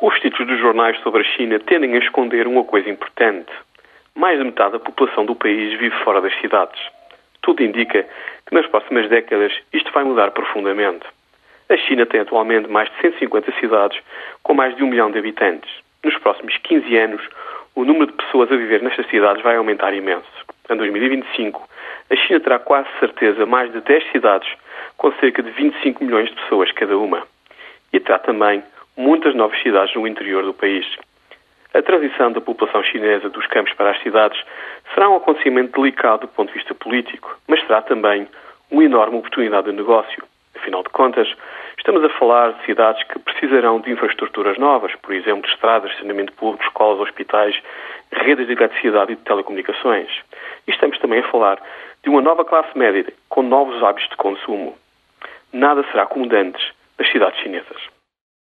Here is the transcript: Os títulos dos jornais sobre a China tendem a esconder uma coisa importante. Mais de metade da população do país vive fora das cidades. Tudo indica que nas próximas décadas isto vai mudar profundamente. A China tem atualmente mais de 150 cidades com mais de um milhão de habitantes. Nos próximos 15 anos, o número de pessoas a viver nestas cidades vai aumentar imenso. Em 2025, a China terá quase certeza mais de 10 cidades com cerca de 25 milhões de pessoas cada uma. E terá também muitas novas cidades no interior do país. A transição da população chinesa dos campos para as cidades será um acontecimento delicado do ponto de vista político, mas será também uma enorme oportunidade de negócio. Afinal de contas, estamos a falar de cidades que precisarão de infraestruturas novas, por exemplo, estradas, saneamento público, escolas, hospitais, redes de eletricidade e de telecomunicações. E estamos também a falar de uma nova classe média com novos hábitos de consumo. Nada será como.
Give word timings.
Os 0.00 0.18
títulos 0.18 0.48
dos 0.48 0.58
jornais 0.58 0.98
sobre 1.00 1.20
a 1.20 1.24
China 1.24 1.58
tendem 1.58 1.94
a 1.94 1.98
esconder 1.98 2.46
uma 2.46 2.64
coisa 2.64 2.88
importante. 2.88 3.52
Mais 4.14 4.38
de 4.38 4.44
metade 4.44 4.72
da 4.72 4.78
população 4.78 5.26
do 5.26 5.34
país 5.34 5.78
vive 5.78 5.94
fora 6.02 6.22
das 6.22 6.34
cidades. 6.40 6.80
Tudo 7.42 7.62
indica 7.62 8.06
que 8.46 8.54
nas 8.54 8.66
próximas 8.66 9.10
décadas 9.10 9.52
isto 9.74 9.92
vai 9.92 10.02
mudar 10.04 10.30
profundamente. 10.30 11.04
A 11.68 11.76
China 11.76 12.06
tem 12.06 12.20
atualmente 12.20 12.66
mais 12.66 12.88
de 12.88 12.98
150 13.02 13.52
cidades 13.60 14.00
com 14.42 14.54
mais 14.54 14.74
de 14.74 14.82
um 14.82 14.86
milhão 14.86 15.10
de 15.10 15.18
habitantes. 15.18 15.70
Nos 16.02 16.16
próximos 16.16 16.56
15 16.56 16.96
anos, 16.96 17.20
o 17.74 17.84
número 17.84 18.06
de 18.06 18.14
pessoas 18.14 18.50
a 18.50 18.56
viver 18.56 18.80
nestas 18.80 19.06
cidades 19.10 19.42
vai 19.42 19.56
aumentar 19.56 19.92
imenso. 19.92 20.24
Em 20.70 20.76
2025, 20.76 21.68
a 22.10 22.16
China 22.16 22.40
terá 22.40 22.58
quase 22.58 22.88
certeza 22.98 23.44
mais 23.44 23.70
de 23.70 23.82
10 23.82 24.12
cidades 24.12 24.48
com 24.96 25.12
cerca 25.16 25.42
de 25.42 25.50
25 25.50 26.02
milhões 26.02 26.30
de 26.30 26.36
pessoas 26.36 26.72
cada 26.72 26.96
uma. 26.96 27.22
E 27.92 28.00
terá 28.00 28.18
também 28.18 28.62
muitas 29.00 29.34
novas 29.34 29.60
cidades 29.62 29.94
no 29.94 30.06
interior 30.06 30.44
do 30.44 30.52
país. 30.52 30.86
A 31.72 31.80
transição 31.80 32.32
da 32.32 32.40
população 32.40 32.82
chinesa 32.82 33.30
dos 33.30 33.46
campos 33.46 33.72
para 33.72 33.92
as 33.92 34.02
cidades 34.02 34.38
será 34.92 35.08
um 35.08 35.16
acontecimento 35.16 35.80
delicado 35.80 36.22
do 36.22 36.28
ponto 36.28 36.48
de 36.48 36.58
vista 36.58 36.74
político, 36.74 37.38
mas 37.48 37.60
será 37.62 37.80
também 37.80 38.28
uma 38.70 38.84
enorme 38.84 39.16
oportunidade 39.16 39.70
de 39.70 39.76
negócio. 39.76 40.22
Afinal 40.54 40.82
de 40.82 40.90
contas, 40.90 41.26
estamos 41.78 42.04
a 42.04 42.10
falar 42.10 42.52
de 42.52 42.66
cidades 42.66 43.02
que 43.04 43.18
precisarão 43.20 43.80
de 43.80 43.90
infraestruturas 43.90 44.58
novas, 44.58 44.94
por 44.96 45.14
exemplo, 45.14 45.48
estradas, 45.48 45.96
saneamento 45.96 46.34
público, 46.34 46.62
escolas, 46.64 47.00
hospitais, 47.00 47.56
redes 48.12 48.46
de 48.46 48.52
eletricidade 48.52 49.12
e 49.12 49.16
de 49.16 49.22
telecomunicações. 49.22 50.10
E 50.66 50.72
estamos 50.72 50.98
também 50.98 51.20
a 51.20 51.30
falar 51.30 51.58
de 52.02 52.10
uma 52.10 52.20
nova 52.20 52.44
classe 52.44 52.76
média 52.76 53.06
com 53.30 53.42
novos 53.42 53.82
hábitos 53.82 54.10
de 54.10 54.16
consumo. 54.16 54.76
Nada 55.52 55.82
será 55.90 56.04
como. 56.04 56.20